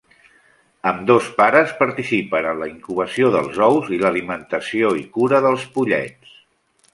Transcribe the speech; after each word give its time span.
Ambdós 0.91 1.27
pares 1.41 1.73
participen 1.81 2.47
en 2.53 2.57
la 2.61 2.69
incubació 2.71 3.29
dels 3.35 3.61
ous 3.67 3.93
i 3.99 4.01
l'alimentació 4.05 4.91
i 5.03 5.05
cura 5.19 5.43
dels 5.49 5.69
pollets. 5.77 6.35